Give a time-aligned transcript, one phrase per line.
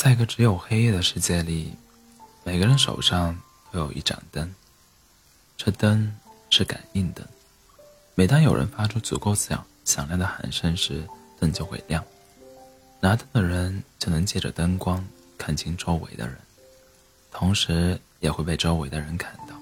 [0.00, 1.74] 在一个只有黑夜的世界里，
[2.42, 3.38] 每个人手上
[3.70, 4.54] 都有一盏灯。
[5.58, 6.16] 这灯
[6.48, 7.22] 是感应灯，
[8.14, 11.06] 每当有人发出足够响响亮的喊声时，
[11.38, 12.02] 灯就会亮。
[12.98, 15.06] 拿灯的人就能借着灯光
[15.36, 16.34] 看清周围的人，
[17.30, 19.54] 同时也会被周围的人看到。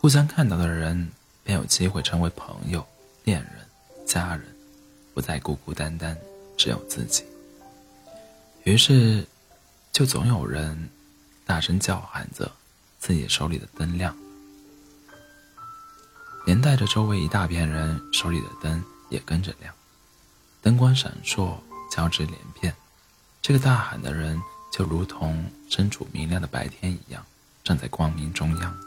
[0.00, 1.10] 互相看到的人
[1.42, 2.86] 便有机会成为朋友、
[3.24, 4.46] 恋人、家人，
[5.12, 6.16] 不再孤孤单单，
[6.56, 7.24] 只有自己。
[8.64, 9.26] 于是，
[9.90, 10.90] 就总有人
[11.46, 12.50] 大声叫喊着，
[12.98, 14.14] 自己手里的灯亮，
[16.44, 19.74] 连带着周围一大片人手里的灯也跟着亮，
[20.60, 21.56] 灯光闪烁，
[21.90, 22.74] 交织连片。
[23.40, 27.24] 这个大喊的人就如同身处明亮的白天一样，
[27.64, 28.78] 站在光明中央，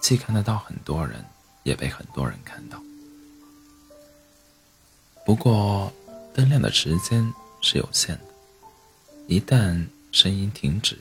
[0.00, 1.24] 既看得到很多人，
[1.62, 2.82] 也被很多人看到。
[5.24, 5.92] 不过，
[6.34, 8.35] 灯亮的时间是有限的。
[9.28, 10.96] 一旦声音停止，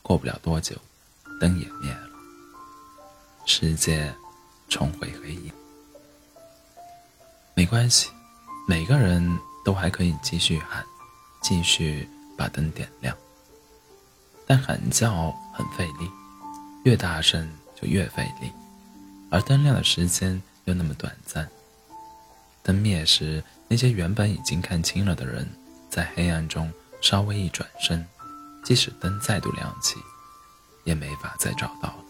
[0.00, 0.74] 过不了多久，
[1.38, 2.08] 灯也灭了，
[3.44, 4.10] 世界
[4.70, 5.52] 重回黑夜。
[7.54, 8.08] 没关系，
[8.66, 10.82] 每个人都还可以继续喊，
[11.42, 12.08] 继续
[12.38, 13.14] 把灯点亮。
[14.46, 16.10] 但喊叫很费力，
[16.84, 17.46] 越大声
[17.78, 18.50] 就越费力，
[19.30, 21.46] 而灯亮的时间又那么短暂。
[22.62, 25.46] 灯灭时，那些原本已经看清了的人，
[25.90, 26.72] 在黑暗中。
[27.00, 28.06] 稍微一转身，
[28.64, 29.96] 即使灯再度亮起，
[30.84, 32.04] 也没法再找到了。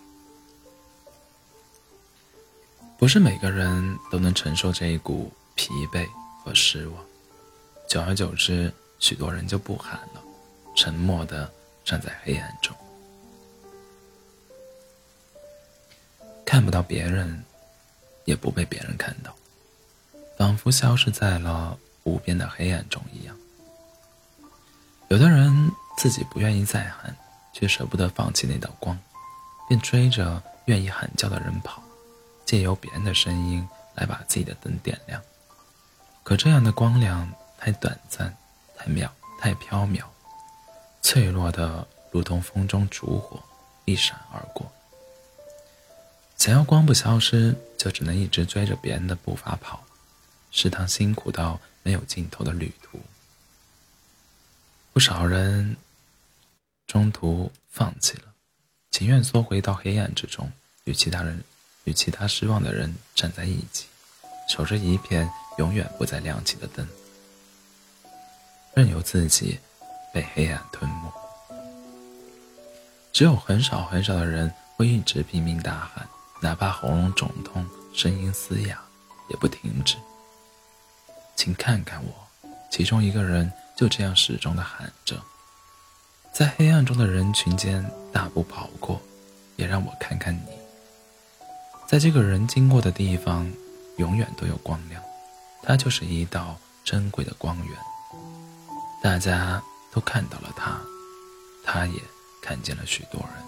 [2.98, 6.08] 不是每个人都能承受这一股疲惫
[6.42, 7.04] 和失望，
[7.88, 10.22] 久而久之，许多人就不喊了，
[10.74, 11.48] 沉默的
[11.84, 12.76] 站在黑暗中，
[16.44, 17.44] 看不到别人，
[18.24, 19.32] 也不被别人看到，
[20.36, 23.36] 仿佛消失在了无边的黑暗中一样。
[25.08, 27.16] 有的人自己不愿意再喊，
[27.54, 28.98] 却舍不得放弃那道光，
[29.66, 31.82] 便追着愿意喊叫的人跑，
[32.44, 35.20] 借由别人的声音来把自己的灯点亮。
[36.22, 37.26] 可这样的光亮
[37.56, 38.36] 太短暂，
[38.76, 39.08] 太渺，
[39.40, 40.02] 太飘渺，
[41.00, 43.42] 脆弱的如同风中烛火，
[43.86, 44.70] 一闪而过。
[46.36, 49.82] 想要光不消失，就只能一直追着别人的步伐跑，
[50.50, 53.00] 是趟辛苦到没有尽头的旅途。
[54.98, 55.76] 不少人
[56.88, 58.24] 中途放弃了，
[58.90, 60.50] 情愿缩回到黑暗之中，
[60.86, 61.40] 与其他人、
[61.84, 63.86] 与其他失望的人站在一起，
[64.48, 66.84] 守着一片永远不再亮起的灯，
[68.74, 69.60] 任由自己
[70.12, 71.12] 被黑暗吞没。
[73.12, 76.08] 只有很少很少的人会一直拼命大喊，
[76.42, 77.64] 哪怕喉咙肿痛、
[77.94, 78.82] 声音嘶哑，
[79.30, 79.96] 也不停止。
[81.36, 82.27] 请看看我，
[82.70, 83.52] 其中一个人。
[83.78, 85.22] 就这样始终的喊着，
[86.32, 89.00] 在黑暗中的人群间大步跑过，
[89.54, 90.50] 也让我看看你。
[91.86, 93.48] 在这个人经过的地方，
[93.98, 95.00] 永远都有光亮，
[95.62, 97.78] 它就是一道珍贵的光源。
[99.00, 99.62] 大家
[99.92, 100.80] 都看到了他，
[101.64, 102.02] 他也
[102.42, 103.44] 看见了许多人，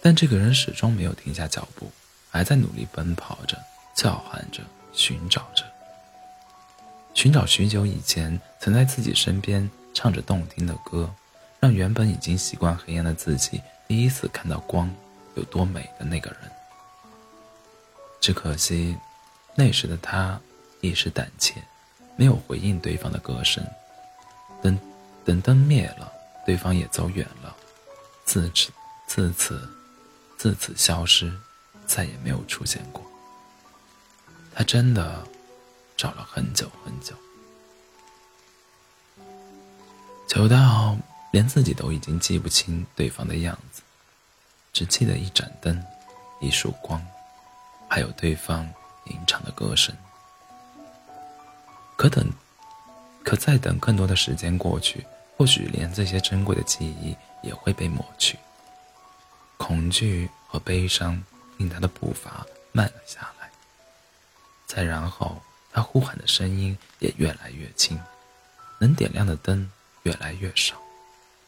[0.00, 1.90] 但这个人始终没有停下脚步，
[2.30, 3.58] 还在努力奔跑着，
[3.96, 5.61] 叫喊着，寻找着。
[7.22, 11.08] 寻找许久以前，曾在自己身边唱着动听的歌，
[11.60, 14.92] 让原本已经习惯黑暗的自己第一次看到光
[15.36, 16.50] 有多美的那个人。
[18.20, 18.98] 只可惜，
[19.54, 20.40] 那时的他
[20.80, 21.62] 一时胆怯，
[22.16, 23.64] 没有回应对方的歌声。
[24.60, 24.76] 等，
[25.24, 26.12] 等灯灭了，
[26.44, 27.54] 对方也走远了，
[28.24, 28.72] 自此，
[29.06, 29.70] 自此，
[30.36, 31.32] 自此消失，
[31.86, 33.00] 再也没有出现过。
[34.52, 35.24] 他真的。
[36.02, 37.14] 找了很久很久，
[40.26, 40.96] 久到
[41.30, 43.82] 连自己都已经记不清对方的样子，
[44.72, 45.80] 只记得一盏灯、
[46.40, 47.00] 一束光，
[47.88, 48.68] 还有对方
[49.04, 49.94] 吟唱的歌声。
[51.96, 52.28] 可等，
[53.22, 55.06] 可再等更多的时间过去，
[55.36, 58.36] 或许连这些珍贵的记忆也会被抹去。
[59.56, 61.22] 恐惧和悲伤
[61.58, 63.48] 令他的步伐慢了下来，
[64.66, 65.40] 再然后。
[65.72, 67.98] 他呼喊的声音也越来越轻，
[68.78, 69.72] 能点亮的灯
[70.02, 70.80] 越来越少，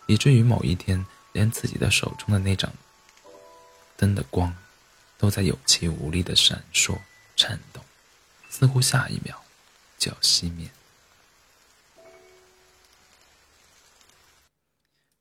[0.06, 2.72] 以至于某一天，连自己的手中的那盏
[3.96, 4.56] 灯的光，
[5.18, 6.98] 都在有气无力的闪烁、
[7.36, 7.84] 颤动，
[8.48, 9.44] 似乎下一秒
[9.98, 10.70] 就要熄灭。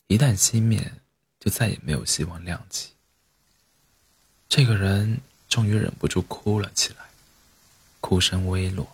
[0.07, 0.94] 一旦熄灭，
[1.39, 2.91] 就再也没有希望亮起。
[4.47, 5.19] 这个人
[5.50, 7.12] 终于忍不住哭了起来。
[8.03, 8.85] 哭声微落，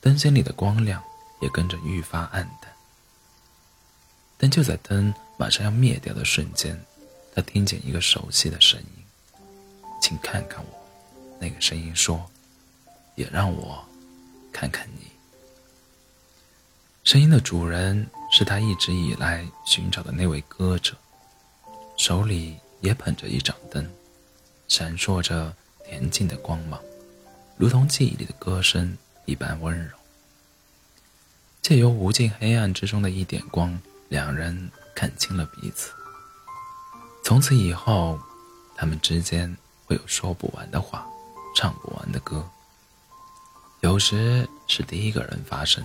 [0.00, 1.02] 灯芯里的光亮
[1.40, 2.72] 也跟着愈发暗淡。
[4.38, 6.80] 但就在灯马上要灭掉的瞬间，
[7.34, 9.04] 他听见一个熟悉的声音
[10.00, 10.86] ：“请看看我。”
[11.40, 12.24] 那个声音说
[13.16, 13.84] ：“也让我
[14.52, 15.10] 看看你。”
[17.02, 20.96] 声音的主人是他一直以来寻找的那位歌者，
[21.96, 23.84] 手里也捧着一盏灯，
[24.68, 25.52] 闪烁着
[25.90, 26.80] 恬静的光芒，
[27.56, 29.96] 如同记忆里的歌声一般温柔。
[31.60, 33.80] 借由无尽黑暗之中的一点光。
[34.08, 35.90] 两人看清了彼此。
[37.24, 38.20] 从此以后，
[38.76, 39.56] 他们之间
[39.86, 41.06] 会有说不完的话，
[41.56, 42.46] 唱不完的歌。
[43.80, 45.82] 有时是第一个人发声，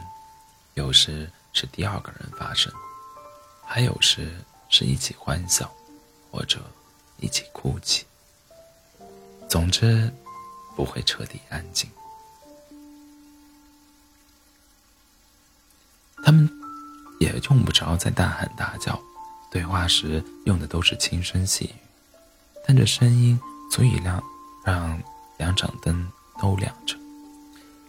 [0.74, 2.70] 有时是第二个人发声，
[3.66, 4.36] 还有时
[4.68, 5.74] 是一起欢笑，
[6.30, 6.60] 或者
[7.22, 8.06] 一起哭泣。
[9.48, 10.14] 总之，
[10.78, 11.90] 不会彻底安静。
[16.24, 16.48] 他们。
[17.20, 19.02] 也用不着再大喊大叫，
[19.50, 21.74] 对话时用的都是轻声细语，
[22.64, 23.40] 但这声音
[23.72, 24.24] 足以让
[24.64, 25.02] 让
[25.40, 26.08] 两盏灯
[26.40, 26.96] 都亮着，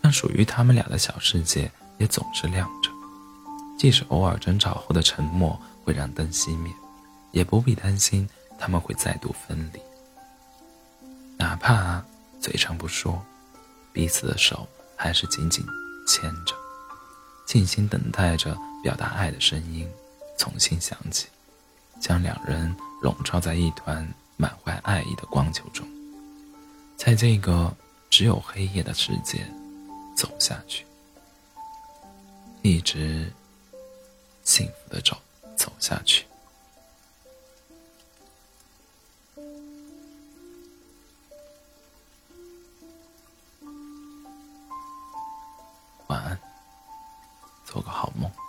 [0.01, 2.91] 让属于他们俩的小世界也总是亮着。
[3.79, 6.73] 即使偶尔争吵后的沉默会让灯熄灭，
[7.31, 8.27] 也不必担心
[8.59, 9.81] 他们会再度分离。
[11.37, 12.03] 哪怕
[12.41, 13.25] 嘴上不说，
[13.93, 15.65] 彼此的手还是紧紧
[16.07, 16.55] 牵着，
[17.47, 18.57] 静心等待着。
[18.81, 19.91] 表达爱的声音
[20.39, 21.27] 重新响起，
[22.01, 25.85] 将两人笼罩在一团满怀爱意的光球中，
[26.97, 27.77] 在这个
[28.09, 29.45] 只有黑夜的世界
[30.17, 30.87] 走下去，
[32.63, 33.33] 一直
[34.45, 35.19] 幸福的走
[35.57, 36.25] 走下去。
[47.69, 48.48] 做个好梦。